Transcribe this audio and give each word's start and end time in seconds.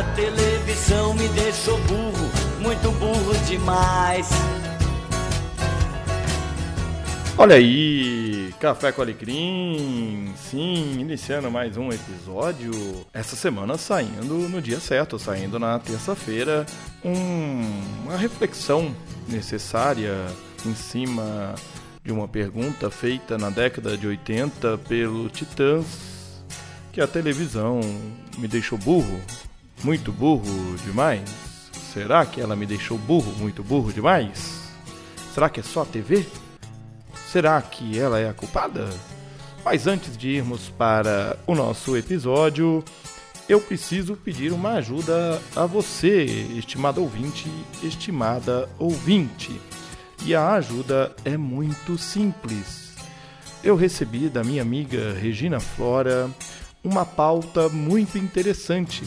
A 0.00 0.02
televisão 0.14 1.12
me 1.12 1.28
deixou 1.28 1.76
burro, 1.82 2.30
muito 2.58 2.90
burro 2.92 3.36
demais. 3.46 4.30
Olha 7.36 7.56
aí, 7.56 8.50
Café 8.58 8.92
com 8.92 9.02
Alecrim, 9.02 10.32
sim, 10.36 10.98
iniciando 10.98 11.50
mais 11.50 11.76
um 11.76 11.90
episódio. 11.92 12.72
Essa 13.12 13.36
semana 13.36 13.76
saindo 13.76 14.48
no 14.48 14.62
dia 14.62 14.80
certo, 14.80 15.18
saindo 15.18 15.58
na 15.58 15.78
terça-feira, 15.78 16.64
um, 17.04 17.82
uma 18.04 18.16
reflexão 18.16 18.96
necessária 19.28 20.14
em 20.64 20.74
cima 20.74 21.54
de 22.02 22.10
uma 22.10 22.26
pergunta 22.26 22.90
feita 22.90 23.36
na 23.36 23.50
década 23.50 23.98
de 23.98 24.06
80 24.06 24.78
pelo 24.78 25.28
Titãs, 25.28 25.84
que 26.90 27.02
a 27.02 27.06
televisão 27.06 27.80
me 28.38 28.48
deixou 28.48 28.78
burro, 28.78 29.20
muito 29.82 30.12
burro 30.12 30.76
demais. 30.84 31.30
Será 31.92 32.24
que 32.24 32.40
ela 32.40 32.54
me 32.54 32.66
deixou 32.66 32.96
burro, 32.96 33.32
muito 33.38 33.62
burro 33.62 33.92
demais? 33.92 34.60
Será 35.34 35.48
que 35.48 35.60
é 35.60 35.62
só 35.62 35.82
a 35.82 35.86
TV? 35.86 36.26
Será 37.30 37.60
que 37.62 37.98
ela 37.98 38.18
é 38.18 38.28
a 38.28 38.34
culpada? 38.34 38.88
Mas 39.64 39.86
antes 39.86 40.16
de 40.16 40.28
irmos 40.28 40.68
para 40.68 41.36
o 41.46 41.54
nosso 41.54 41.96
episódio, 41.96 42.84
eu 43.48 43.60
preciso 43.60 44.16
pedir 44.16 44.52
uma 44.52 44.74
ajuda 44.74 45.40
a 45.54 45.66
você, 45.66 46.24
estimado 46.56 47.00
ouvinte, 47.00 47.48
estimada 47.82 48.68
ouvinte. 48.78 49.60
E 50.24 50.34
a 50.34 50.52
ajuda 50.52 51.14
é 51.24 51.36
muito 51.36 51.98
simples. 51.98 52.94
Eu 53.62 53.76
recebi 53.76 54.28
da 54.28 54.42
minha 54.42 54.62
amiga 54.62 55.12
Regina 55.12 55.60
Flora 55.60 56.30
uma 56.82 57.04
pauta 57.04 57.68
muito 57.68 58.16
interessante. 58.16 59.02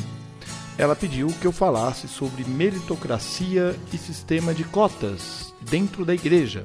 Ela 0.78 0.96
pediu 0.96 1.28
que 1.28 1.46
eu 1.46 1.52
falasse 1.52 2.08
sobre 2.08 2.44
meritocracia 2.44 3.76
e 3.94 3.98
sistema 3.98 4.54
de 4.54 4.64
cotas 4.64 5.54
dentro 5.62 6.04
da 6.04 6.14
igreja. 6.14 6.64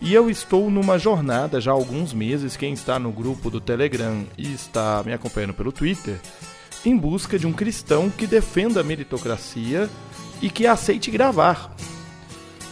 E 0.00 0.14
eu 0.14 0.30
estou 0.30 0.70
numa 0.70 0.98
jornada 0.98 1.60
já 1.60 1.70
há 1.70 1.74
alguns 1.74 2.14
meses, 2.14 2.56
quem 2.56 2.72
está 2.72 2.98
no 2.98 3.12
grupo 3.12 3.50
do 3.50 3.60
Telegram 3.60 4.24
e 4.38 4.50
está 4.50 5.02
me 5.04 5.12
acompanhando 5.12 5.52
pelo 5.52 5.70
Twitter, 5.70 6.18
em 6.86 6.96
busca 6.96 7.38
de 7.38 7.46
um 7.46 7.52
cristão 7.52 8.08
que 8.08 8.26
defenda 8.26 8.80
a 8.80 8.84
meritocracia 8.84 9.90
e 10.40 10.48
que 10.48 10.66
aceite 10.66 11.10
gravar. 11.10 11.76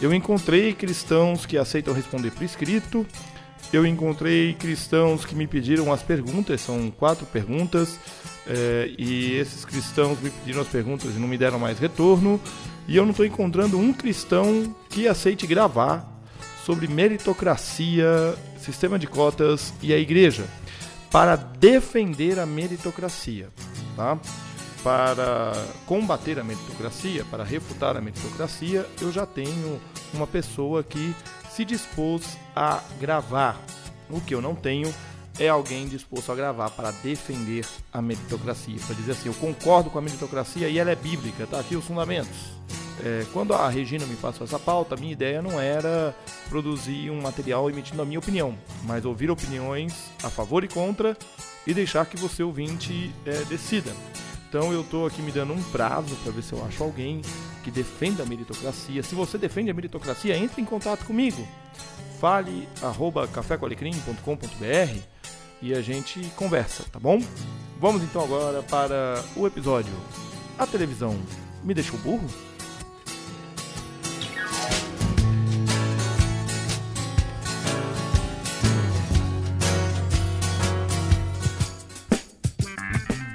Eu 0.01 0.11
encontrei 0.11 0.73
cristãos 0.73 1.45
que 1.45 1.55
aceitam 1.55 1.93
responder 1.93 2.31
por 2.31 2.43
escrito, 2.43 3.05
eu 3.71 3.85
encontrei 3.85 4.55
cristãos 4.55 5.23
que 5.23 5.35
me 5.35 5.45
pediram 5.45 5.93
as 5.93 6.01
perguntas, 6.01 6.61
são 6.61 6.89
quatro 6.89 7.27
perguntas, 7.27 7.99
é, 8.49 8.91
e 8.97 9.35
esses 9.35 9.63
cristãos 9.63 10.19
me 10.19 10.31
pediram 10.31 10.61
as 10.61 10.67
perguntas 10.67 11.15
e 11.15 11.19
não 11.19 11.27
me 11.27 11.37
deram 11.37 11.59
mais 11.59 11.77
retorno, 11.77 12.41
e 12.87 12.97
eu 12.97 13.03
não 13.03 13.11
estou 13.11 13.25
encontrando 13.25 13.77
um 13.77 13.93
cristão 13.93 14.75
que 14.89 15.07
aceite 15.07 15.45
gravar 15.45 16.19
sobre 16.65 16.87
meritocracia, 16.87 18.35
sistema 18.59 18.97
de 18.97 19.05
cotas 19.05 19.71
e 19.81 19.93
a 19.93 19.97
igreja, 19.97 20.45
para 21.11 21.35
defender 21.35 22.39
a 22.39 22.45
meritocracia, 22.45 23.49
tá? 23.95 24.17
Para 24.83 25.53
combater 25.85 26.39
a 26.39 26.43
meritocracia, 26.43 27.25
para 27.25 27.43
refutar 27.43 27.95
a 27.97 28.01
meritocracia, 28.01 28.85
eu 28.99 29.11
já 29.11 29.25
tenho 29.25 29.79
uma 30.13 30.25
pessoa 30.25 30.83
que 30.83 31.13
se 31.51 31.63
dispôs 31.65 32.37
a 32.55 32.81
gravar. 32.99 33.59
O 34.09 34.19
que 34.21 34.33
eu 34.33 34.41
não 34.41 34.55
tenho 34.55 34.91
é 35.39 35.47
alguém 35.47 35.87
disposto 35.87 36.31
a 36.31 36.35
gravar 36.35 36.69
para 36.71 36.91
defender 36.91 37.65
a 37.93 38.01
meritocracia, 38.01 38.77
para 38.85 38.95
dizer 38.95 39.13
assim, 39.13 39.29
eu 39.29 39.33
concordo 39.35 39.89
com 39.89 39.97
a 39.97 40.01
meritocracia 40.01 40.67
e 40.67 40.77
ela 40.77 40.91
é 40.91 40.95
bíblica, 40.95 41.47
tá 41.47 41.59
aqui 41.59 41.75
os 41.75 41.85
fundamentos. 41.85 42.59
É, 43.01 43.25
quando 43.31 43.53
a 43.53 43.69
Regina 43.69 44.05
me 44.05 44.17
passou 44.17 44.45
essa 44.45 44.59
pauta, 44.59 44.97
minha 44.97 45.13
ideia 45.13 45.41
não 45.41 45.57
era 45.57 46.13
produzir 46.49 47.09
um 47.09 47.21
material 47.21 47.69
emitindo 47.69 48.01
a 48.01 48.05
minha 48.05 48.19
opinião, 48.19 48.57
mas 48.83 49.05
ouvir 49.05 49.31
opiniões 49.31 50.11
a 50.21 50.29
favor 50.29 50.65
e 50.65 50.67
contra 50.67 51.17
e 51.65 51.73
deixar 51.73 52.05
que 52.05 52.17
você 52.17 52.43
ouvinte 52.43 53.13
é, 53.25 53.45
decida. 53.45 53.93
Então 54.49 54.73
eu 54.73 54.81
estou 54.81 55.05
aqui 55.05 55.21
me 55.21 55.31
dando 55.31 55.53
um 55.53 55.63
prazo 55.63 56.13
para 56.17 56.33
ver 56.33 56.41
se 56.41 56.51
eu 56.51 56.65
acho 56.65 56.83
alguém 56.83 57.21
que 57.63 57.71
defenda 57.71 58.23
a 58.23 58.25
meritocracia. 58.25 59.01
Se 59.03 59.15
você 59.15 59.37
defende 59.37 59.71
a 59.71 59.73
meritocracia, 59.73 60.35
entre 60.35 60.61
em 60.61 60.65
contato 60.65 61.05
comigo. 61.05 61.47
Fale 62.19 62.67
arroba 62.81 63.27
cafécoalecrim.com.br 63.27 65.18
e 65.61 65.73
a 65.73 65.81
gente 65.81 66.21
conversa, 66.35 66.83
tá 66.91 66.99
bom? 66.99 67.21
Vamos 67.79 68.03
então 68.03 68.23
agora 68.23 68.63
para 68.63 69.23
o 69.35 69.45
episódio. 69.45 69.93
A 70.57 70.65
televisão 70.65 71.17
me 71.63 71.73
deixou 71.73 71.97
burro? 71.99 72.27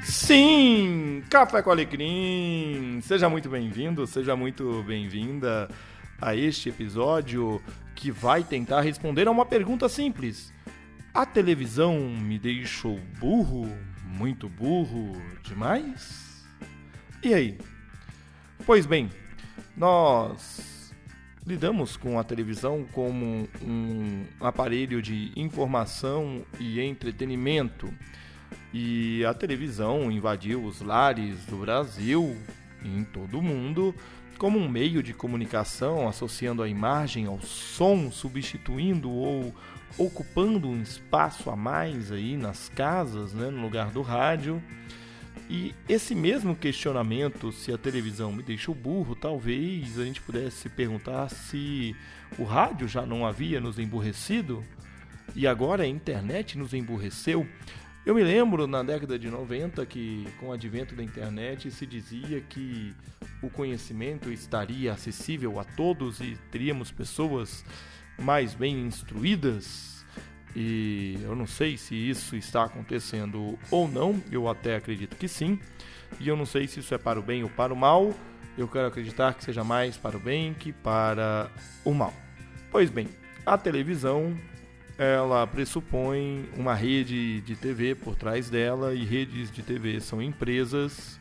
Sim, 0.04 1.22
Café 1.28 1.62
com 1.62 1.70
Alecrim! 1.70 3.00
Seja 3.02 3.28
muito 3.28 3.48
bem-vindo, 3.50 4.06
seja 4.06 4.34
muito 4.34 4.82
bem-vinda 4.86 5.68
a 6.20 6.34
este 6.34 6.70
episódio 6.70 7.60
que 7.94 8.10
vai 8.10 8.42
tentar 8.42 8.80
responder 8.80 9.28
a 9.28 9.30
uma 9.30 9.44
pergunta 9.44 9.88
simples. 9.88 10.52
A 11.14 11.25
televisão 11.25 11.97
me 12.00 12.41
deixou 12.41 12.98
burro? 13.20 13.70
Muito 14.02 14.48
burro 14.48 15.12
demais? 15.44 16.44
E 17.22 17.32
aí? 17.32 17.56
Pois 18.66 18.84
bem, 18.84 19.08
nós 19.76 20.92
lidamos 21.47 21.97
com 21.97 22.19
a 22.19 22.24
televisão 22.24 22.84
como 22.91 23.48
um 23.62 24.24
aparelho 24.41 25.00
de 25.00 25.30
informação 25.36 26.44
e 26.58 26.80
entretenimento 26.80 27.94
e 28.72 29.24
a 29.24 29.32
televisão 29.32 30.10
invadiu 30.10 30.64
os 30.64 30.80
lares 30.80 31.47
do 31.47 31.58
Brasil 31.58 32.36
e 32.82 32.88
em 32.88 33.04
todo 33.04 33.38
o 33.38 33.42
mundo 33.42 33.94
como 34.39 34.59
um 34.59 34.69
meio 34.69 35.03
de 35.03 35.12
comunicação, 35.12 36.09
associando 36.09 36.62
a 36.62 36.69
imagem 36.69 37.27
ao 37.27 37.41
som, 37.41 38.11
substituindo 38.11 39.11
ou 39.11 39.55
ocupando 39.97 40.69
um 40.69 40.83
espaço 40.83 41.50
a 41.50 41.56
mais 41.56 42.11
aí 42.11 42.37
nas 42.37 42.69
casas, 42.69 43.33
né, 43.33 43.50
no 43.50 43.62
lugar 43.62 43.91
do 43.91 44.03
rádio. 44.03 44.62
E 45.49 45.75
esse 45.89 46.15
mesmo 46.15 46.56
questionamento, 46.56 47.53
se 47.53 47.72
a 47.72 47.78
televisão 47.78 48.33
me 48.33 48.43
deixou 48.43 48.75
burro, 48.75 49.15
talvez 49.15 49.99
a 49.99 50.05
gente 50.05 50.21
pudesse 50.21 50.69
perguntar 50.69 51.28
se 51.28 51.95
o 52.39 52.45
rádio 52.45 52.89
já 52.89 53.05
não 53.05 53.27
havia 53.27 53.61
nos 53.61 53.78
emburrecido 53.78 54.65
e 55.34 55.47
agora 55.47 55.84
a 55.84 55.87
internet 55.87 56.56
nos 56.56 56.72
emburreceu. 56.72 57.47
Eu 58.06 58.15
me 58.15 58.22
lembro 58.22 58.66
na 58.66 58.82
década 58.82 59.19
de 59.19 59.31
90 59.31 59.87
que, 59.87 60.28
com 60.38 60.48
o 60.48 60.53
advento 60.53 60.94
da 60.94 61.03
internet, 61.03 61.70
se 61.70 61.87
dizia 61.87 62.38
que 62.42 62.94
o 63.42 63.48
conhecimento 63.48 64.31
estaria 64.31 64.92
acessível 64.92 65.59
a 65.59 65.65
todos 65.65 66.20
e 66.20 66.37
teríamos 66.50 66.91
pessoas 66.91 67.65
mais 68.20 68.53
bem 68.53 68.78
instruídas. 68.82 70.04
E 70.54 71.19
eu 71.22 71.34
não 71.34 71.47
sei 71.47 71.78
se 71.78 71.94
isso 71.94 72.37
está 72.37 72.65
acontecendo 72.65 73.59
ou 73.70 73.88
não, 73.88 74.22
eu 74.31 74.50
até 74.50 74.76
acredito 74.76 75.16
que 75.16 75.26
sim. 75.26 75.59
E 76.21 76.28
eu 76.28 76.36
não 76.36 76.44
sei 76.44 76.69
se 76.69 76.81
isso 76.81 76.94
é 76.94 76.98
para 76.98 77.19
o 77.19 77.22
bem 77.22 77.42
ou 77.42 77.48
para 77.48 77.72
o 77.72 77.76
mal. 77.76 78.15
Eu 78.56 78.69
quero 78.69 78.86
acreditar 78.86 79.32
que 79.32 79.42
seja 79.42 79.65
mais 79.65 79.97
para 79.97 80.19
o 80.19 80.21
bem 80.21 80.53
que 80.53 80.75
para 80.75 81.50
o 81.82 81.94
mal. 81.94 82.12
Pois 82.71 82.91
bem, 82.91 83.09
a 83.47 83.56
televisão 83.56 84.36
ela 84.99 85.47
pressupõe 85.47 86.49
uma 86.56 86.75
rede 86.75 87.41
de 87.41 87.56
TV 87.56 87.94
por 87.94 88.15
trás 88.15 88.49
dela 88.49 88.94
e 88.94 89.05
redes 89.05 89.50
de 89.50 89.62
TV 89.62 90.00
são 90.00 90.22
empresas 90.22 91.19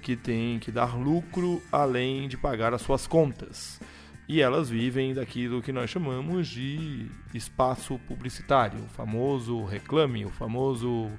que 0.00 0.16
têm 0.16 0.58
que 0.58 0.72
dar 0.72 0.96
lucro 0.96 1.62
além 1.70 2.28
de 2.28 2.36
pagar 2.36 2.72
as 2.72 2.82
suas 2.82 3.06
contas. 3.06 3.80
E 4.26 4.40
elas 4.40 4.70
vivem 4.70 5.12
daquilo 5.12 5.60
que 5.60 5.72
nós 5.72 5.90
chamamos 5.90 6.48
de 6.48 7.10
espaço 7.34 7.98
publicitário, 8.06 8.78
o 8.78 8.88
famoso 8.88 9.64
reclame, 9.64 10.24
o 10.24 10.30
famoso 10.30 11.10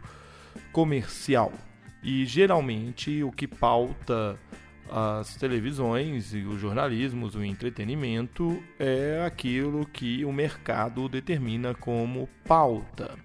comercial. 0.72 1.54
E 2.02 2.26
geralmente 2.26 3.22
o 3.24 3.32
que 3.32 3.48
pauta 3.48 4.40
as 4.90 5.36
televisões 5.36 6.34
e 6.34 6.40
os 6.40 6.60
jornalismos, 6.60 7.36
o 7.36 7.44
entretenimento 7.44 8.62
é 8.80 9.24
aquilo 9.26 9.86
que 9.86 10.26
o 10.26 10.32
mercado 10.32 11.08
determina 11.08 11.74
como 11.74 12.28
pauta. 12.46 13.18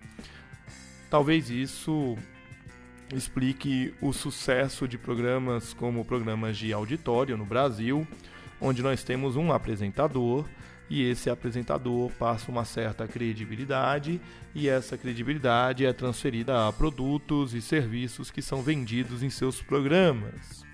Talvez 1.11 1.50
isso 1.50 2.17
explique 3.14 3.94
o 4.00 4.12
sucesso 4.12 4.88
de 4.88 4.99
programas 4.99 5.73
como 5.73 6.05
programas 6.05 6.56
de 6.56 6.73
auditório 6.73 7.37
no 7.37 7.44
Brasil, 7.44 8.06
onde 8.61 8.82
nós 8.82 9.02
temos 9.05 9.37
um 9.37 9.52
apresentador 9.52 10.44
e 10.88 11.02
esse 11.02 11.29
apresentador 11.29 12.11
passa 12.12 12.50
uma 12.50 12.64
certa 12.64 13.09
credibilidade 13.09 14.20
e 14.55 14.69
essa 14.69 14.97
credibilidade 14.97 15.85
é 15.85 15.93
transferida 15.93 16.69
a 16.69 16.73
produtos 16.73 17.55
e 17.55 17.61
serviços 17.61 18.31
que 18.31 18.41
são 18.41 18.62
vendidos 18.62 19.23
em 19.23 19.31
seus 19.31 19.61
programas. 19.61 20.64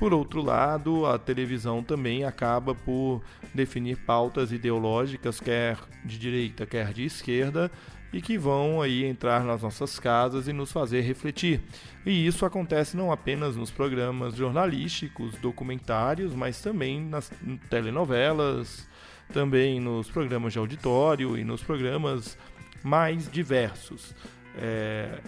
Por 0.00 0.14
outro 0.14 0.40
lado, 0.40 1.04
a 1.04 1.18
televisão 1.18 1.82
também 1.82 2.24
acaba 2.24 2.74
por 2.74 3.20
definir 3.52 3.98
pautas 3.98 4.50
ideológicas, 4.50 5.38
quer 5.38 5.76
de 6.02 6.18
direita, 6.18 6.64
quer 6.64 6.90
de 6.94 7.04
esquerda, 7.04 7.70
e 8.10 8.22
que 8.22 8.38
vão 8.38 8.80
aí 8.80 9.04
entrar 9.04 9.44
nas 9.44 9.60
nossas 9.60 9.98
casas 9.98 10.48
e 10.48 10.54
nos 10.54 10.72
fazer 10.72 11.02
refletir. 11.02 11.60
E 12.06 12.26
isso 12.26 12.46
acontece 12.46 12.96
não 12.96 13.12
apenas 13.12 13.56
nos 13.56 13.70
programas 13.70 14.34
jornalísticos, 14.34 15.34
documentários, 15.34 16.34
mas 16.34 16.62
também 16.62 16.98
nas 16.98 17.30
telenovelas, 17.68 18.88
também 19.34 19.78
nos 19.78 20.10
programas 20.10 20.54
de 20.54 20.58
auditório 20.58 21.36
e 21.36 21.44
nos 21.44 21.62
programas 21.62 22.38
mais 22.82 23.30
diversos. 23.30 24.14
É, 24.56 25.20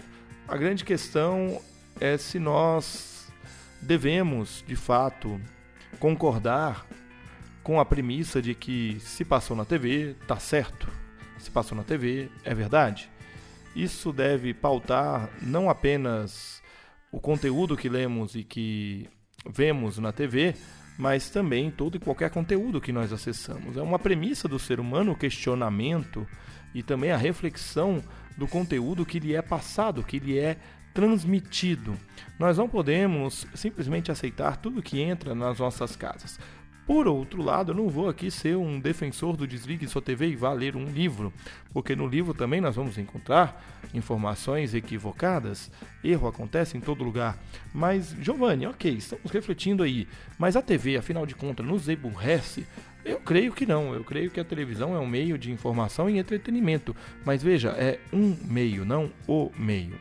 a 0.47 0.57
grande 0.57 0.83
questão 0.83 1.61
é 2.01 2.17
se 2.17 2.39
nós 2.39 3.12
devemos, 3.85 4.63
de 4.67 4.75
fato, 4.75 5.39
concordar 5.99 6.85
com 7.63 7.79
a 7.79 7.85
premissa 7.85 8.41
de 8.41 8.55
que 8.55 8.97
se 8.99 9.23
passou 9.23 9.55
na 9.55 9.65
TV, 9.65 10.15
tá 10.27 10.37
certo 10.37 11.03
se 11.43 11.51
passou 11.51 11.77
na 11.77 11.83
TV 11.83 12.29
é 12.43 12.53
verdade. 12.53 13.09
Isso 13.75 14.13
deve 14.13 14.53
pautar 14.53 15.29
não 15.41 15.69
apenas 15.69 16.61
o 17.11 17.19
conteúdo 17.19 17.75
que 17.75 17.89
lemos 17.89 18.35
e 18.35 18.43
que 18.43 19.09
vemos 19.49 19.97
na 19.97 20.11
TV, 20.11 20.55
mas 20.97 21.29
também 21.29 21.69
todo 21.69 21.97
e 21.97 21.99
qualquer 21.99 22.29
conteúdo 22.29 22.79
que 22.79 22.93
nós 22.93 23.11
acessamos. 23.11 23.75
É 23.75 23.81
uma 23.81 23.99
premissa 23.99 24.47
do 24.47 24.57
ser 24.57 24.79
humano 24.79 25.11
o 25.11 25.17
questionamento 25.17 26.25
e 26.73 26.81
também 26.81 27.11
a 27.11 27.17
reflexão 27.17 28.01
do 28.37 28.47
conteúdo 28.47 29.05
que 29.05 29.19
lhe 29.19 29.35
é 29.35 29.41
passado, 29.41 30.03
que 30.03 30.19
lhe 30.19 30.37
é 30.37 30.57
transmitido. 30.93 31.97
Nós 32.37 32.57
não 32.57 32.69
podemos 32.69 33.47
simplesmente 33.53 34.11
aceitar 34.11 34.57
tudo 34.57 34.81
que 34.81 35.01
entra 35.01 35.33
nas 35.33 35.59
nossas 35.59 35.95
casas. 35.95 36.39
Por 36.85 37.07
outro 37.07 37.41
lado, 37.41 37.71
eu 37.71 37.75
não 37.75 37.87
vou 37.87 38.09
aqui 38.09 38.29
ser 38.29 38.57
um 38.57 38.77
defensor 38.77 39.37
do 39.37 39.47
desligue 39.47 39.87
sua 39.87 40.01
TV 40.01 40.27
e 40.27 40.35
vá 40.35 40.51
ler 40.51 40.75
um 40.75 40.83
livro, 40.83 41.31
porque 41.71 41.95
no 41.95 42.05
livro 42.05 42.33
também 42.33 42.59
nós 42.59 42.75
vamos 42.75 42.97
encontrar 42.97 43.63
informações 43.93 44.73
equivocadas, 44.73 45.71
erro 46.03 46.27
acontece 46.27 46.75
em 46.77 46.81
todo 46.81 47.03
lugar. 47.03 47.37
Mas, 47.73 48.13
Giovanni, 48.19 48.67
ok, 48.67 48.91
estamos 48.91 49.31
refletindo 49.31 49.81
aí, 49.81 50.09
mas 50.37 50.57
a 50.57 50.61
TV, 50.61 50.97
afinal 50.97 51.25
de 51.25 51.35
contas, 51.35 51.65
nos 51.65 51.87
emburrece? 51.87 52.67
Eu 53.05 53.19
creio 53.19 53.51
que 53.51 53.65
não, 53.65 53.93
eu 53.93 54.03
creio 54.03 54.31
que 54.31 54.39
a 54.39 54.45
televisão 54.45 54.95
é 54.95 54.99
um 54.99 55.07
meio 55.07 55.37
de 55.37 55.51
informação 55.51 56.09
e 56.09 56.17
entretenimento, 56.17 56.95
mas 57.25 57.43
veja, 57.43 57.69
é 57.71 57.99
um 58.13 58.35
meio, 58.45 58.85
não 58.85 59.11
o 59.27 59.51
meio. 59.57 59.97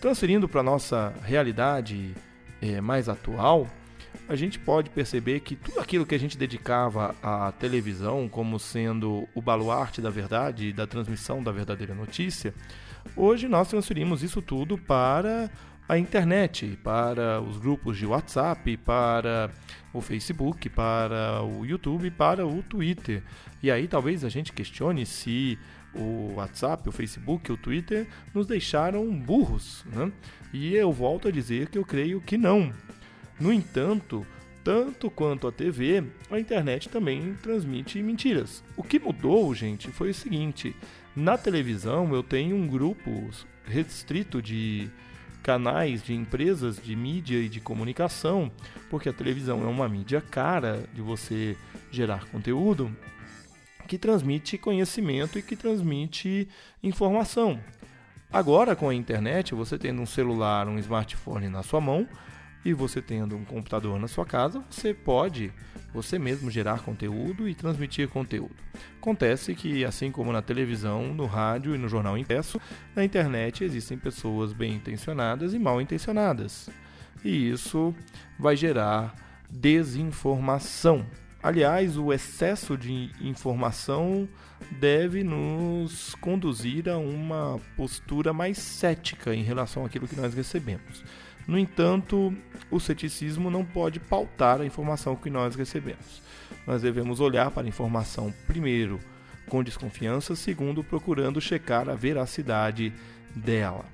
Transferindo 0.00 0.48
para 0.48 0.60
a 0.60 0.64
nossa 0.64 1.14
realidade 1.22 2.14
é, 2.60 2.80
mais 2.80 3.08
atual, 3.08 3.68
a 4.28 4.34
gente 4.34 4.58
pode 4.58 4.90
perceber 4.90 5.40
que 5.40 5.54
tudo 5.54 5.80
aquilo 5.80 6.06
que 6.06 6.14
a 6.14 6.18
gente 6.18 6.38
dedicava 6.38 7.14
à 7.22 7.52
televisão 7.52 8.28
como 8.28 8.58
sendo 8.58 9.28
o 9.34 9.42
baluarte 9.42 10.00
da 10.00 10.10
verdade 10.10 10.68
e 10.68 10.72
da 10.72 10.86
transmissão 10.86 11.42
da 11.42 11.52
verdadeira 11.52 11.94
notícia, 11.94 12.54
hoje 13.16 13.48
nós 13.48 13.68
transferimos 13.68 14.22
isso 14.22 14.40
tudo 14.40 14.78
para 14.78 15.50
a 15.90 15.98
internet, 15.98 16.78
para 16.84 17.40
os 17.40 17.58
grupos 17.58 17.98
de 17.98 18.06
WhatsApp, 18.06 18.76
para 18.76 19.50
o 19.92 20.00
Facebook, 20.00 20.68
para 20.68 21.42
o 21.42 21.66
YouTube, 21.66 22.12
para 22.12 22.46
o 22.46 22.62
Twitter. 22.62 23.24
E 23.60 23.72
aí 23.72 23.88
talvez 23.88 24.24
a 24.24 24.28
gente 24.28 24.52
questione 24.52 25.04
se 25.04 25.58
o 25.92 26.34
WhatsApp, 26.36 26.88
o 26.88 26.92
Facebook, 26.92 27.50
o 27.50 27.56
Twitter 27.56 28.06
nos 28.32 28.46
deixaram 28.46 29.04
burros. 29.12 29.84
Né? 29.86 30.12
E 30.52 30.76
eu 30.76 30.92
volto 30.92 31.26
a 31.26 31.32
dizer 31.32 31.68
que 31.68 31.76
eu 31.76 31.84
creio 31.84 32.20
que 32.20 32.38
não. 32.38 32.72
No 33.40 33.52
entanto, 33.52 34.24
tanto 34.62 35.10
quanto 35.10 35.48
a 35.48 35.52
TV, 35.52 36.04
a 36.30 36.38
internet 36.38 36.88
também 36.88 37.34
transmite 37.42 38.00
mentiras. 38.00 38.62
O 38.76 38.84
que 38.84 39.00
mudou, 39.00 39.52
gente, 39.56 39.90
foi 39.90 40.10
o 40.10 40.14
seguinte: 40.14 40.72
na 41.16 41.36
televisão 41.36 42.14
eu 42.14 42.22
tenho 42.22 42.54
um 42.54 42.68
grupo 42.68 43.28
restrito 43.66 44.40
de 44.40 44.88
canais 45.42 46.02
de 46.02 46.14
empresas 46.14 46.76
de 46.82 46.94
mídia 46.94 47.38
e 47.38 47.48
de 47.48 47.60
comunicação, 47.60 48.50
porque 48.88 49.08
a 49.08 49.12
televisão 49.12 49.62
é 49.62 49.66
uma 49.66 49.88
mídia 49.88 50.20
cara 50.20 50.84
de 50.94 51.00
você 51.00 51.56
gerar 51.90 52.26
conteúdo 52.26 52.94
que 53.88 53.98
transmite 53.98 54.56
conhecimento 54.56 55.38
e 55.38 55.42
que 55.42 55.56
transmite 55.56 56.48
informação. 56.82 57.58
Agora 58.32 58.76
com 58.76 58.88
a 58.88 58.94
internet, 58.94 59.54
você 59.54 59.76
tendo 59.76 60.00
um 60.00 60.06
celular, 60.06 60.68
um 60.68 60.78
smartphone 60.78 61.48
na 61.48 61.64
sua 61.64 61.80
mão, 61.80 62.06
e 62.64 62.72
você 62.72 63.00
tendo 63.00 63.36
um 63.36 63.44
computador 63.44 63.98
na 63.98 64.08
sua 64.08 64.26
casa, 64.26 64.62
você 64.70 64.92
pode 64.92 65.52
você 65.92 66.18
mesmo 66.18 66.50
gerar 66.50 66.80
conteúdo 66.80 67.48
e 67.48 67.54
transmitir 67.54 68.08
conteúdo. 68.08 68.54
Acontece 68.98 69.54
que, 69.54 69.84
assim 69.84 70.10
como 70.10 70.32
na 70.32 70.42
televisão, 70.42 71.12
no 71.14 71.26
rádio 71.26 71.74
e 71.74 71.78
no 71.78 71.88
jornal 71.88 72.16
impresso, 72.16 72.60
na 72.94 73.04
internet 73.04 73.64
existem 73.64 73.98
pessoas 73.98 74.52
bem 74.52 74.74
intencionadas 74.74 75.52
e 75.54 75.58
mal 75.58 75.80
intencionadas. 75.80 76.68
E 77.24 77.50
isso 77.50 77.94
vai 78.38 78.56
gerar 78.56 79.14
desinformação. 79.50 81.04
Aliás, 81.42 81.96
o 81.96 82.12
excesso 82.12 82.76
de 82.76 83.10
informação 83.20 84.28
deve 84.78 85.24
nos 85.24 86.14
conduzir 86.16 86.88
a 86.88 86.98
uma 86.98 87.58
postura 87.76 88.32
mais 88.32 88.58
cética 88.58 89.34
em 89.34 89.42
relação 89.42 89.84
àquilo 89.84 90.06
que 90.06 90.16
nós 90.16 90.34
recebemos. 90.34 91.02
No 91.46 91.58
entanto, 91.58 92.32
o 92.70 92.78
ceticismo 92.78 93.50
não 93.50 93.64
pode 93.64 93.98
pautar 93.98 94.60
a 94.60 94.66
informação 94.66 95.16
que 95.16 95.30
nós 95.30 95.54
recebemos. 95.54 96.22
Nós 96.66 96.82
devemos 96.82 97.20
olhar 97.20 97.50
para 97.50 97.66
a 97.66 97.68
informação, 97.68 98.32
primeiro, 98.46 99.00
com 99.48 99.62
desconfiança, 99.62 100.36
segundo, 100.36 100.84
procurando 100.84 101.40
checar 101.40 101.88
a 101.88 101.94
veracidade 101.94 102.92
dela. 103.34 103.84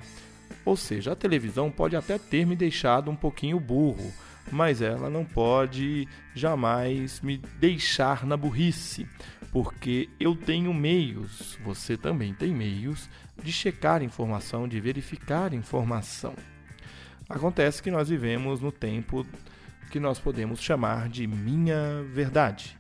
Ou 0.65 0.77
seja, 0.77 1.13
a 1.13 1.17
televisão 1.17 1.71
pode 1.71 1.97
até 1.97 2.19
ter 2.19 2.45
me 2.45 2.57
deixado 2.57 3.11
um 3.11 3.17
pouquinho 3.17 3.59
burro, 3.59 4.13
mas 4.51 4.83
ela 4.83 5.09
não 5.09 5.25
pode 5.25 6.07
jamais 6.35 7.21
me 7.21 7.39
deixar 7.59 8.27
na 8.27 8.37
burrice, 8.37 9.09
porque 9.53 10.09
eu 10.21 10.35
tenho 10.35 10.75
meios, 10.75 11.59
você 11.65 11.97
também 11.97 12.35
tem 12.35 12.53
meios 12.53 13.09
de 13.43 13.53
checar 13.53 14.03
informação, 14.03 14.69
de 14.69 14.81
verificar 14.81 15.55
informação. 15.55 16.35
Acontece 17.29 17.83
que 17.83 17.91
nós 17.91 18.09
vivemos 18.09 18.61
no 18.61 18.71
tempo 18.71 19.27
que 19.91 19.99
nós 19.99 20.19
podemos 20.19 20.61
chamar 20.61 21.09
de 21.09 21.27
minha 21.27 22.03
verdade. 22.13 22.77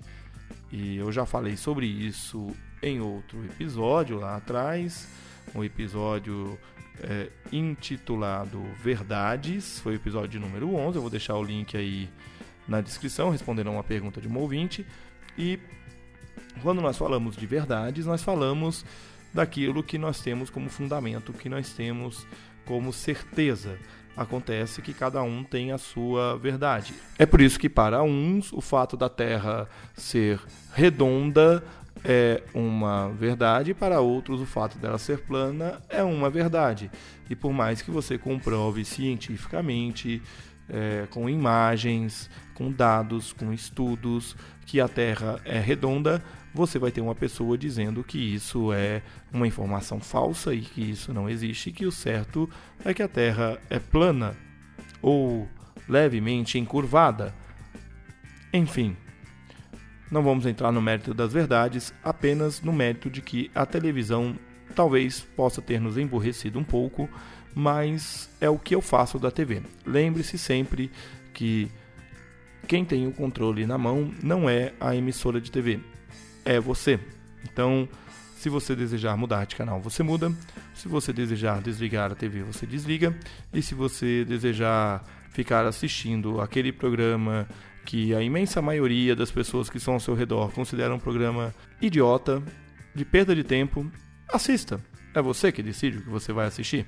E 0.71 0.97
eu 0.97 1.11
já 1.11 1.26
falei 1.26 1.56
sobre 1.56 1.87
isso 1.87 2.54
em 2.82 3.00
outro 3.00 3.44
episódio 3.44 4.18
lá 4.18 4.37
atrás, 4.37 5.09
um 5.54 5.64
episódio 5.64 6.59
é, 7.00 7.28
intitulado 7.52 8.62
Verdades, 8.82 9.80
foi 9.80 9.92
o 9.92 9.97
episódio 9.97 10.40
número 10.40 10.75
11. 10.75 10.97
Eu 10.97 11.02
vou 11.02 11.11
deixar 11.11 11.35
o 11.37 11.42
link 11.42 11.76
aí 11.76 12.09
na 12.68 12.80
descrição, 12.80 13.30
respondendo 13.30 13.68
a 13.68 13.73
uma 13.73 13.85
pergunta 13.85 14.21
de 14.21 14.28
um 14.28 14.38
ouvinte. 14.38 14.87
E 15.37 15.59
quando 16.62 16.80
nós 16.80 16.97
falamos 16.97 17.37
de 17.37 17.47
verdades, 17.47 18.06
nós 18.06 18.23
falamos 18.23 18.85
daquilo 19.32 19.82
que 19.82 19.99
nós 19.99 20.21
temos 20.21 20.50
como 20.50 20.68
fundamento, 20.68 21.32
que 21.32 21.49
nós 21.49 21.73
temos 21.73 22.26
como 22.66 22.92
certeza 22.92 23.78
acontece 24.16 24.82
que 24.82 24.92
cada 24.92 25.23
um 25.23 25.44
tem 25.44 25.73
a 25.73 25.78
sua 25.78 26.37
verdade. 26.38 26.94
É 27.18 27.25
por 27.25 27.40
isso 27.40 27.58
que, 27.58 27.68
para 27.68 28.02
uns, 28.02 28.52
o 28.52 28.61
fato 28.61 28.96
da 28.96 29.08
Terra 29.08 29.68
ser 29.94 30.40
redonda 30.73 31.62
é 32.04 32.42
uma 32.54 33.11
verdade, 33.11 33.75
para 33.75 34.00
outros, 34.00 34.40
o 34.40 34.46
fato 34.46 34.78
dela 34.78 34.99
ser 34.99 35.18
plana 35.20 35.80
é 35.88 36.02
uma 36.02 36.30
verdade. 36.30 36.90
E 37.28 37.35
por 37.35 37.52
mais 37.52 37.82
que 37.82 37.90
você 37.90 38.16
comprove 38.16 38.85
cientificamente, 38.85 40.23
é, 40.68 41.06
com 41.11 41.28
imagens, 41.28 42.30
com 42.54 42.70
dados, 42.70 43.32
com 43.32 43.52
estudos, 43.52 44.37
que 44.64 44.80
a 44.80 44.88
Terra 44.88 45.40
é 45.44 45.58
redonda, 45.58 46.23
você 46.56 46.78
vai 46.78 46.90
ter 46.90 47.00
uma 47.00 47.14
pessoa 47.14 47.56
dizendo 47.56 48.02
que 48.02 48.18
isso 48.18 48.72
é 48.72 49.02
uma 49.32 49.46
informação 49.46 50.00
falsa 50.00 50.54
e 50.54 50.62
que 50.62 50.90
isso 50.90 51.12
não 51.12 51.28
existe, 51.28 51.68
e 51.68 51.72
que 51.72 51.86
o 51.86 51.92
certo 51.92 52.50
é 52.84 52.92
que 52.92 53.02
a 53.02 53.08
Terra 53.08 53.60
é 53.70 53.78
plana 53.78 54.34
ou 55.00 55.46
levemente 55.88 56.58
encurvada. 56.58 57.34
Enfim, 58.52 58.96
não 60.10 60.22
vamos 60.22 60.46
entrar 60.46 60.72
no 60.72 60.80
mérito 60.80 61.12
das 61.12 61.32
verdades, 61.32 61.92
apenas 62.02 62.62
no 62.62 62.72
mérito 62.72 63.10
de 63.10 63.20
que 63.20 63.50
a 63.54 63.66
televisão 63.66 64.36
talvez 64.75 65.20
possa 65.20 65.60
ter 65.60 65.80
nos 65.80 65.98
emburrecido 65.98 66.58
um 66.58 66.64
pouco, 66.64 67.08
mas 67.54 68.30
é 68.40 68.48
o 68.48 68.58
que 68.58 68.75
eu 68.75 68.80
faço 68.80 69.18
da 69.18 69.30
TV. 69.30 69.62
Lembre-se 69.84 70.38
sempre 70.38 70.90
que 71.32 71.70
quem 72.66 72.84
tem 72.84 73.06
o 73.06 73.12
controle 73.12 73.66
na 73.66 73.78
mão 73.78 74.10
não 74.22 74.48
é 74.48 74.72
a 74.80 74.94
emissora 74.94 75.40
de 75.40 75.50
TV, 75.50 75.80
é 76.47 76.59
você. 76.59 76.99
Então, 77.45 77.87
se 78.37 78.49
você 78.49 78.75
desejar 78.75 79.17
mudar 79.17 79.45
de 79.45 79.57
canal, 79.57 79.81
você 79.81 80.03
muda. 80.03 80.33
Se 80.73 80.88
você 80.88 81.12
desejar 81.12 81.61
desligar 81.61 82.12
a 82.12 82.15
TV, 82.15 82.43
você 82.43 82.65
desliga. 82.65 83.15
E 83.53 83.61
se 83.61 83.75
você 83.75 84.25
desejar 84.25 85.05
ficar 85.31 85.67
assistindo 85.67 86.41
aquele 86.41 86.73
programa 86.73 87.47
que 87.85 88.15
a 88.15 88.23
imensa 88.23 88.62
maioria 88.62 89.15
das 89.15 89.31
pessoas 89.31 89.69
que 89.69 89.76
estão 89.76 89.95
ao 89.95 90.00
seu 90.00 90.15
redor 90.15 90.50
consideram 90.53 90.97
um 90.97 90.99
programa 90.99 91.55
idiota, 91.81 92.43
de 92.95 93.05
perda 93.05 93.35
de 93.35 93.45
tempo, 93.45 93.91
assista. 94.29 94.81
É 95.15 95.21
você 95.21 95.53
que 95.53 95.62
decide 95.62 95.99
o 95.99 96.03
que 96.03 96.09
você 96.09 96.33
vai 96.33 96.47
assistir. 96.47 96.87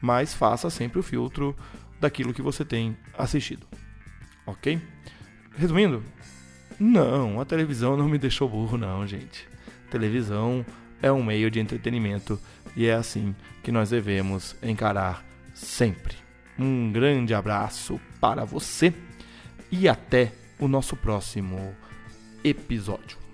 Mas 0.00 0.34
faça 0.34 0.68
sempre 0.70 0.98
o 0.98 1.02
filtro 1.02 1.56
daquilo 2.00 2.34
que 2.34 2.42
você 2.42 2.64
tem 2.64 2.96
assistido. 3.16 3.66
Ok? 4.46 4.80
Resumindo, 5.56 6.02
não, 6.80 7.38
a 7.38 7.44
televisão 7.44 7.94
não 7.94 8.08
me 8.08 8.16
deixou 8.16 8.48
burro, 8.48 8.78
não, 8.78 9.06
gente. 9.06 9.46
televisão 9.90 10.64
é 11.02 11.12
um 11.12 11.22
meio 11.22 11.50
de 11.50 11.60
entretenimento 11.60 12.40
e 12.74 12.86
é 12.86 12.94
assim 12.94 13.34
que 13.62 13.70
nós 13.70 13.90
devemos 13.90 14.56
encarar 14.62 15.22
sempre. 15.54 16.16
Um 16.58 16.90
grande 16.90 17.34
abraço 17.34 18.00
para 18.18 18.46
você 18.46 18.94
e 19.70 19.86
até 19.88 20.32
o 20.58 20.66
nosso 20.66 20.96
próximo 20.96 21.74
episódio. 22.42 23.29